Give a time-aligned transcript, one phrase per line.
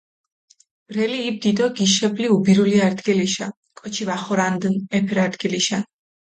[0.93, 3.47] ბრელი იბდი დო გიშებლი უბირული არდგილიშა,
[3.83, 5.79] კოჩი ვახორანდჷნ ეფერ არდგილიშა.